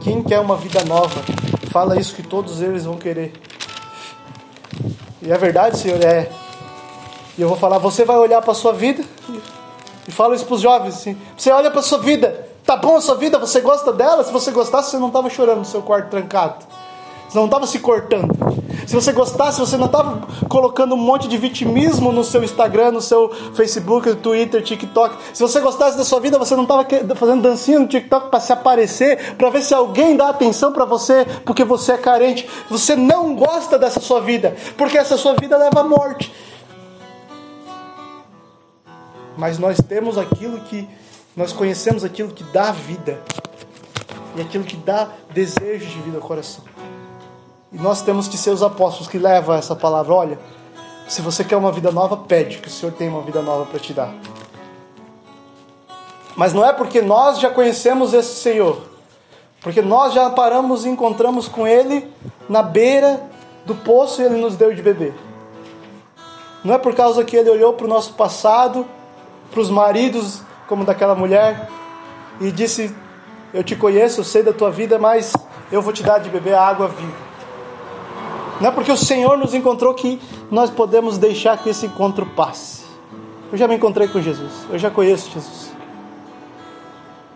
[0.00, 1.20] Quem quer uma vida nova?
[1.70, 3.32] Fala isso que todos eles vão querer.
[5.20, 6.30] E é verdade, Senhor, é.
[7.36, 9.04] E eu vou falar, você vai olhar para sua vida
[10.06, 11.16] e, falo isso para os jovens assim.
[11.36, 14.22] Você olha para sua vida, tá bom a sua vida, você gosta dela?
[14.22, 16.66] Se você gostasse, você não estava chorando no seu quarto trancado.
[17.26, 18.28] Você não estava se cortando.
[18.86, 23.00] Se você gostasse, você não estava colocando um monte de vitimismo no seu Instagram, no
[23.00, 25.16] seu Facebook, Twitter, TikTok.
[25.32, 28.52] Se você gostasse da sua vida, você não estava fazendo dancinha no TikTok para se
[28.52, 32.46] aparecer, para ver se alguém dá atenção para você, porque você é carente.
[32.68, 36.30] Você não gosta dessa sua vida, porque essa sua vida leva à morte.
[39.38, 40.86] Mas nós temos aquilo que
[41.38, 43.22] nós conhecemos aquilo que dá vida
[44.34, 46.64] e aquilo que dá desejo de vida ao coração.
[47.72, 50.12] E nós temos que ser os apóstolos que levam essa palavra.
[50.12, 50.38] Olha,
[51.06, 53.78] se você quer uma vida nova, pede que o Senhor tenha uma vida nova para
[53.78, 54.12] te dar.
[56.34, 58.82] Mas não é porque nós já conhecemos esse Senhor,
[59.60, 62.12] porque nós já paramos e encontramos com Ele
[62.48, 63.22] na beira
[63.64, 65.14] do poço e Ele nos deu de beber.
[66.64, 68.84] Não é por causa que Ele olhou para o nosso passado,
[69.52, 71.68] para os maridos, como daquela mulher,
[72.40, 72.94] e disse:
[73.52, 75.32] Eu te conheço, sei da tua vida, mas
[75.72, 77.28] eu vou te dar de beber a água viva.
[78.60, 82.84] Não é porque o Senhor nos encontrou que nós podemos deixar que esse encontro passe.
[83.50, 85.72] Eu já me encontrei com Jesus, eu já conheço Jesus.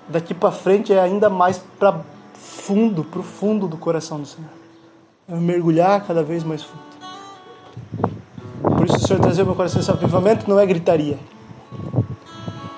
[0.09, 2.01] Daqui para frente é ainda mais para
[2.35, 4.51] fundo, para o fundo do coração do Senhor.
[5.29, 6.83] É mergulhar cada vez mais fundo.
[8.77, 11.18] Por isso o Senhor trazeu meu coração esse avivamento não é gritaria.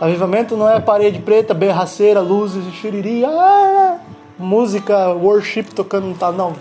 [0.05, 3.99] Avivamento não é parede preta, berraceira, luzes, xiriri, ah,
[4.38, 6.55] música, worship tocando no tal, não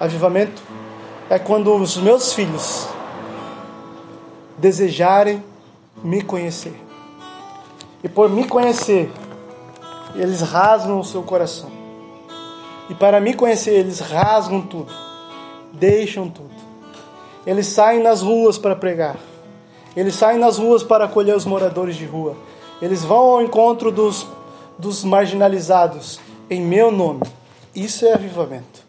[0.00, 0.60] Avivamento
[1.30, 2.88] é quando os meus filhos
[4.56, 5.44] desejarem
[6.02, 6.74] me conhecer.
[8.02, 9.12] E por me conhecer,
[10.16, 11.70] eles rasgam o seu coração.
[12.90, 14.92] E para me conhecer, eles rasgam tudo,
[15.72, 16.50] deixam tudo.
[17.46, 19.14] Eles saem nas ruas para pregar.
[19.98, 22.36] Eles saem nas ruas para acolher os moradores de rua.
[22.80, 24.26] Eles vão ao encontro dos,
[24.78, 27.22] dos marginalizados em meu nome.
[27.74, 28.88] Isso é avivamento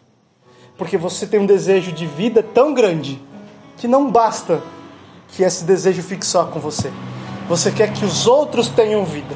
[0.80, 3.20] porque você tem um desejo de vida tão grande
[3.76, 4.62] que não basta
[5.28, 6.90] que esse desejo fique só com você.
[7.50, 9.34] Você quer que os outros tenham vida,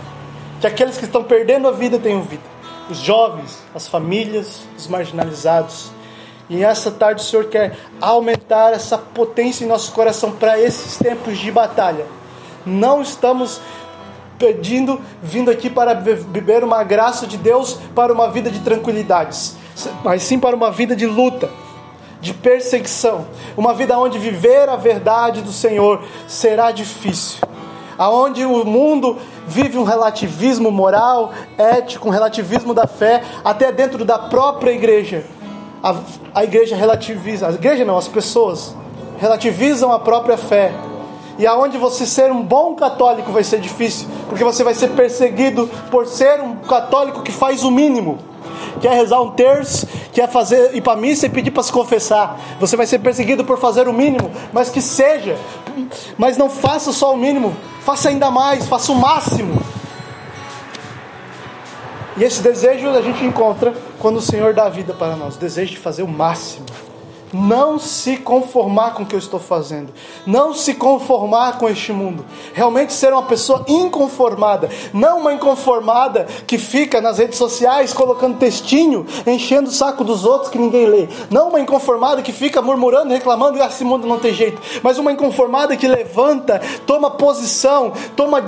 [0.58, 2.42] que aqueles que estão perdendo a vida tenham vida.
[2.88, 5.90] Os jovens, as famílias, os marginalizados.
[6.48, 11.38] E essa tarde o Senhor quer aumentar essa potência em nosso coração para esses tempos
[11.38, 12.04] de batalha.
[12.66, 13.60] Não estamos
[14.38, 19.56] pedindo, vindo aqui para beber uma graça de Deus para uma vida de tranquilidades
[20.02, 21.48] mas sim para uma vida de luta,
[22.20, 23.26] de perseguição,
[23.56, 27.40] uma vida onde viver a verdade do Senhor será difícil,
[27.98, 34.18] aonde o mundo vive um relativismo moral, ético, um relativismo da fé, até dentro da
[34.18, 35.24] própria igreja.
[35.84, 35.94] A,
[36.34, 38.74] a igreja relativiza, a igreja não, as pessoas
[39.18, 40.72] relativizam a própria fé.
[41.38, 45.68] E aonde você ser um bom católico vai ser difícil, porque você vai ser perseguido
[45.90, 48.18] por ser um católico que faz o mínimo
[48.80, 52.38] quer rezar um terço, quer fazer ir para missa e pedir para se confessar.
[52.60, 55.38] Você vai ser perseguido por fazer o mínimo, mas que seja.
[56.18, 59.54] Mas não faça só o mínimo, faça ainda mais, faça o máximo.
[62.16, 65.38] E esse desejo a gente encontra quando o Senhor dá a vida para nós, o
[65.38, 66.64] desejo de fazer o máximo
[67.34, 69.92] não se conformar com o que eu estou fazendo,
[70.24, 76.56] não se conformar com este mundo, realmente ser uma pessoa inconformada, não uma inconformada que
[76.56, 81.48] fica nas redes sociais colocando textinho, enchendo o saco dos outros que ninguém lê, não
[81.48, 85.76] uma inconformada que fica murmurando, reclamando, ah, esse mundo não tem jeito, mas uma inconformada
[85.76, 88.42] que levanta, toma posição, toma,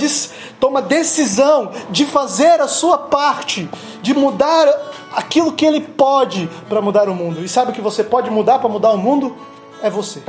[0.60, 3.68] toma decisão de fazer a sua parte,
[4.00, 7.42] de mudar aquilo que ele pode para mudar o mundo.
[7.42, 9.34] E sabe o que você pode mudar para mudar o mundo?
[9.82, 10.22] É você.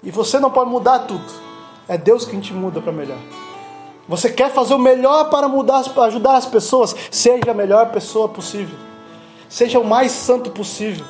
[0.00, 1.24] E você não pode mudar tudo.
[1.88, 3.18] É Deus quem te muda para melhor.
[4.08, 6.94] Você quer fazer o melhor para mudar, para ajudar as pessoas?
[7.10, 8.76] Seja a melhor pessoa possível.
[9.48, 11.04] Seja o mais santo possível.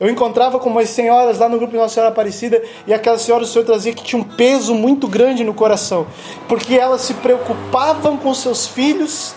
[0.00, 3.48] Eu encontrava com umas senhoras lá no grupo de Nossa Senhora Aparecida e aquelas senhoras
[3.48, 6.06] o Senhor trazia que tinha um peso muito grande no coração,
[6.48, 9.36] porque elas se preocupavam com seus filhos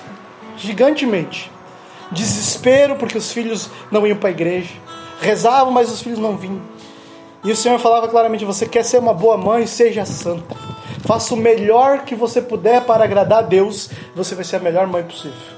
[0.57, 1.51] gigantemente
[2.11, 4.73] desespero porque os filhos não iam para a igreja,
[5.21, 6.61] rezavam, mas os filhos não vinham.
[7.43, 10.55] E o Senhor falava claramente: você quer ser uma boa mãe, seja santa.
[11.05, 14.87] Faça o melhor que você puder para agradar a Deus, você vai ser a melhor
[14.87, 15.57] mãe possível.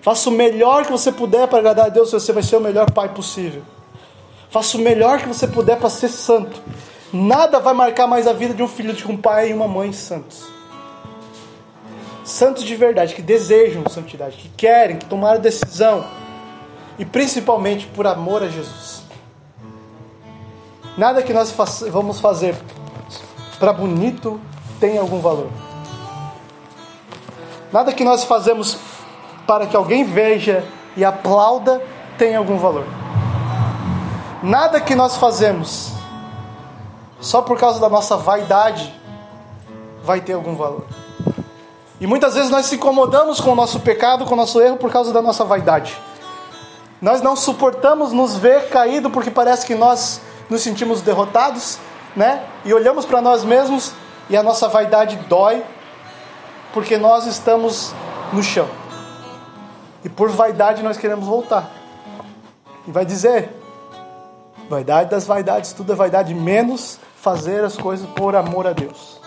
[0.00, 2.90] Faça o melhor que você puder para agradar a Deus, você vai ser o melhor
[2.90, 3.62] pai possível.
[4.50, 6.60] Faça o melhor que você puder para ser santo.
[7.12, 9.92] Nada vai marcar mais a vida de um filho de um pai e uma mãe
[9.92, 10.53] santos
[12.24, 16.04] santos de verdade, que desejam santidade, que querem, que tomaram decisão,
[16.98, 19.02] e principalmente por amor a Jesus.
[20.96, 21.54] Nada que nós
[21.90, 22.56] vamos fazer
[23.58, 24.40] para bonito
[24.80, 25.50] tem algum valor.
[27.72, 28.78] Nada que nós fazemos
[29.46, 30.64] para que alguém veja
[30.96, 31.82] e aplauda
[32.16, 32.86] tem algum valor.
[34.42, 35.92] Nada que nós fazemos
[37.20, 38.94] só por causa da nossa vaidade
[40.04, 40.84] vai ter algum valor.
[42.04, 44.92] E muitas vezes nós se incomodamos com o nosso pecado, com o nosso erro por
[44.92, 45.98] causa da nossa vaidade.
[47.00, 51.78] Nós não suportamos nos ver caído porque parece que nós nos sentimos derrotados,
[52.14, 52.44] né?
[52.62, 53.94] E olhamos para nós mesmos
[54.28, 55.64] e a nossa vaidade dói
[56.74, 57.94] porque nós estamos
[58.34, 58.68] no chão.
[60.04, 61.70] E por vaidade nós queremos voltar.
[62.86, 63.48] E vai dizer:
[64.68, 69.23] vaidade das vaidades, tudo é vaidade, menos fazer as coisas por amor a Deus.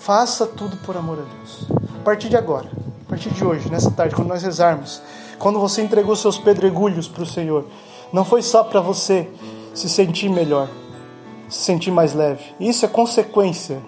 [0.00, 1.66] Faça tudo por amor a Deus.
[2.00, 2.66] A partir de agora,
[3.04, 5.02] a partir de hoje, nessa tarde, quando nós rezarmos,
[5.38, 7.66] quando você entregou seus pedregulhos para o Senhor,
[8.10, 9.28] não foi só para você
[9.74, 10.68] se sentir melhor,
[11.50, 12.42] se sentir mais leve.
[12.58, 13.78] Isso é consequência.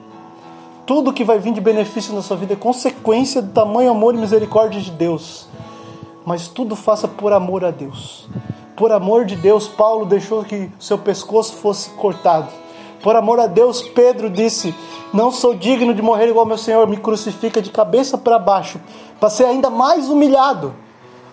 [0.85, 4.19] Tudo que vai vir de benefício na sua vida é consequência do tamanho amor e
[4.19, 5.49] misericórdia de Deus.
[6.27, 8.29] Mas tudo faça por amor a Deus.
[8.77, 12.62] Por amor de Deus, Paulo deixou que seu pescoço fosse cortado.
[13.03, 14.75] Por amor a Deus, Pedro disse:
[15.13, 18.81] Não sou digno de morrer igual meu Senhor, me crucifica de cabeça para baixo,
[19.19, 20.75] para ser ainda mais humilhado.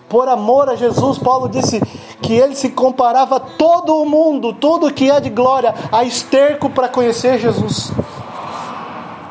[0.08, 1.80] Por amor a Jesus, Paulo disse
[2.20, 6.68] que ele se comparava a todo o mundo, tudo que é de glória, a esterco
[6.68, 7.92] para conhecer Jesus.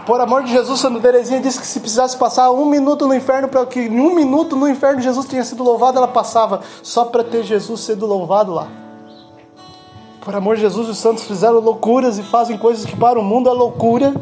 [0.05, 3.49] Por amor de Jesus, Santa Teresinha disse que se precisasse passar um minuto no inferno,
[3.49, 7.25] para que em um minuto no inferno Jesus tinha sido louvado, ela passava só para
[7.25, 8.88] ter Jesus sendo louvado lá.
[10.21, 13.49] Por amor de Jesus, os santos fizeram loucuras e fazem coisas que para o mundo
[13.49, 14.13] é loucura.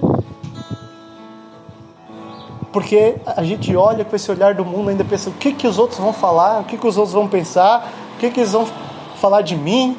[2.72, 5.80] Porque a gente olha com esse olhar do mundo ainda pensa: o que, que os
[5.80, 8.68] outros vão falar, o que, que os outros vão pensar, o que, que eles vão
[9.20, 9.98] falar de mim,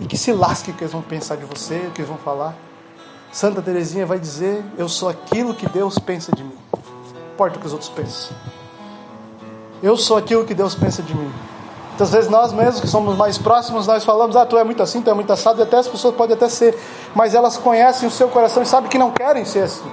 [0.00, 2.18] e que se lasque o que eles vão pensar de você, o que eles vão
[2.18, 2.54] falar.
[3.32, 6.56] Santa Teresinha vai dizer: Eu sou aquilo que Deus pensa de mim.
[6.72, 8.36] Não importa o que os outros pensam.
[9.82, 11.30] Eu sou aquilo que Deus pensa de mim.
[11.96, 15.00] Muitas vezes nós mesmos que somos mais próximos, nós falamos, ah, tu é muito assim,
[15.00, 16.78] tu é muito assado, e até as pessoas podem até ser,
[17.14, 19.90] mas elas conhecem o seu coração e sabem que não querem ser assim.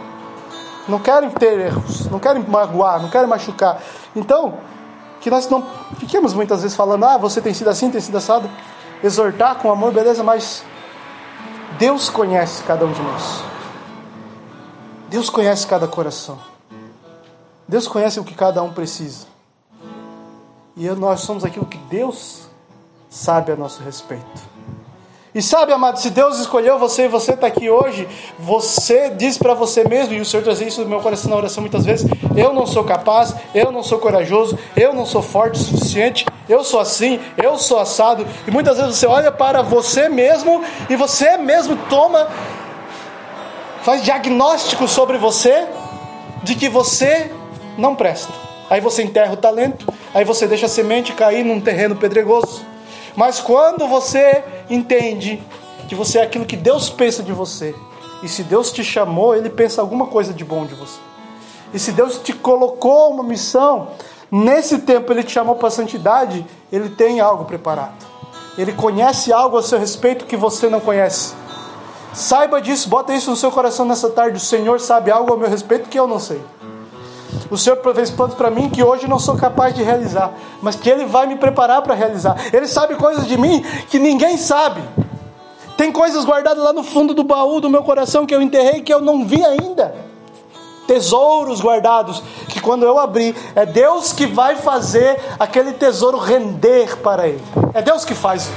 [0.85, 3.81] Não querem ter erros, não querem magoar, não querem machucar.
[4.13, 4.55] Então,
[5.21, 5.65] que nós não
[5.97, 8.49] fiquemos muitas vezes falando, ah, você tem sido assim, tem sido assado.
[9.01, 10.61] Exortar com amor, beleza, mas
[11.79, 13.43] Deus conhece cada um de nós.
[15.07, 16.37] Deus conhece cada coração.
[17.65, 19.32] Deus conhece o que cada um precisa.
[20.75, 22.47] E nós somos aquilo que Deus
[23.09, 24.53] sabe a nosso respeito.
[25.35, 28.07] E sabe, amado, se Deus escolheu você e você está aqui hoje,
[28.37, 31.61] você diz para você mesmo, e o Senhor traz isso no meu coração na oração
[31.61, 35.63] muitas vezes: eu não sou capaz, eu não sou corajoso, eu não sou forte o
[35.63, 38.27] suficiente, eu sou assim, eu sou assado.
[38.47, 42.27] E muitas vezes você olha para você mesmo e você mesmo toma,
[43.81, 45.67] faz diagnóstico sobre você
[46.43, 47.31] de que você
[47.75, 48.52] não presta.
[48.69, 52.65] Aí você enterra o talento, aí você deixa a semente cair num terreno pedregoso.
[53.15, 55.41] Mas quando você entende
[55.87, 57.75] que você é aquilo que Deus pensa de você,
[58.23, 60.99] e se Deus te chamou, Ele pensa alguma coisa de bom de você.
[61.73, 63.89] E se Deus te colocou uma missão,
[64.31, 68.05] nesse tempo Ele te chamou para a santidade, Ele tem algo preparado.
[68.57, 71.33] Ele conhece algo a seu respeito que você não conhece.
[72.13, 74.37] Saiba disso, bota isso no seu coração nessa tarde.
[74.37, 76.41] O Senhor sabe algo a meu respeito que eu não sei.
[77.49, 80.89] O Senhor fez planos para mim que hoje não sou capaz de realizar, mas que
[80.89, 82.35] Ele vai me preparar para realizar.
[82.51, 84.81] Ele sabe coisas de mim que ninguém sabe.
[85.77, 88.93] Tem coisas guardadas lá no fundo do baú do meu coração que eu enterrei que
[88.93, 89.95] eu não vi ainda.
[90.87, 97.27] Tesouros guardados que quando eu abrir, é Deus que vai fazer aquele tesouro render para
[97.27, 97.41] Ele.
[97.73, 98.51] É Deus que faz.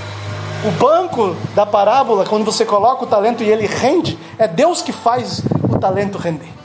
[0.64, 4.90] O banco da parábola, quando você coloca o talento e ele rende, é Deus que
[4.90, 6.55] faz o talento render.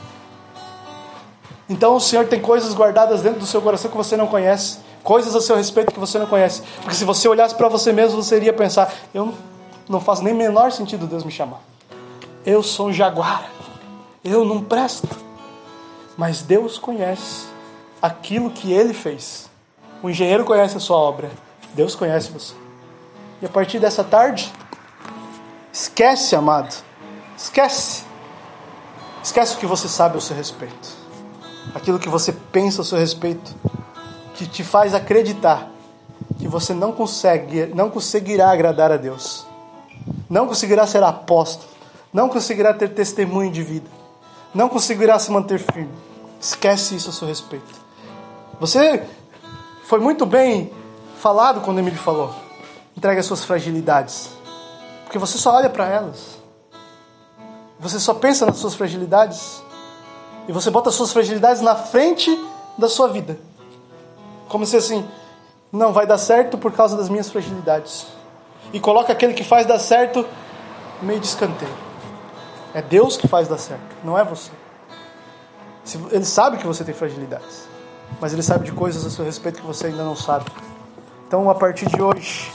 [1.68, 5.34] Então o Senhor tem coisas guardadas dentro do seu coração que você não conhece, coisas
[5.34, 6.62] a seu respeito que você não conhece.
[6.80, 9.32] Porque se você olhasse para você mesmo, você iria pensar: eu
[9.88, 11.60] não faz nem menor sentido Deus me chamar.
[12.44, 13.48] Eu sou um jaguar,
[14.24, 15.08] eu não presto.
[16.16, 17.46] Mas Deus conhece
[18.00, 19.48] aquilo que Ele fez.
[20.02, 21.30] O engenheiro conhece a sua obra,
[21.74, 22.54] Deus conhece você.
[23.40, 24.52] E a partir dessa tarde,
[25.72, 26.74] esquece, amado,
[27.36, 28.04] esquece.
[29.22, 31.01] Esquece o que você sabe ao seu respeito
[31.74, 33.54] aquilo que você pensa a seu respeito,
[34.34, 35.70] que te faz acreditar
[36.38, 39.46] que você não consegue, não conseguirá agradar a Deus,
[40.28, 41.70] não conseguirá ser apóstolo,
[42.12, 43.88] não conseguirá ter testemunho de vida,
[44.54, 45.92] não conseguirá se manter firme.
[46.40, 47.72] Esquece isso a seu respeito.
[48.58, 49.06] Você
[49.84, 50.72] foi muito bem
[51.18, 52.34] falado quando Emílio falou.
[52.96, 54.30] Entregue as suas fragilidades.
[55.04, 56.38] Porque você só olha para elas.
[57.78, 59.62] Você só pensa nas suas fragilidades.
[60.48, 62.30] E você bota as suas fragilidades na frente
[62.76, 63.38] da sua vida.
[64.48, 65.06] Como se assim,
[65.72, 68.06] não vai dar certo por causa das minhas fragilidades.
[68.72, 70.26] E coloca aquele que faz dar certo
[71.00, 71.74] meio de escanteio.
[72.74, 74.50] É Deus que faz dar certo, não é você.
[76.10, 77.68] Ele sabe que você tem fragilidades,
[78.20, 80.46] mas ele sabe de coisas a seu respeito que você ainda não sabe.
[81.26, 82.50] Então, a partir de hoje,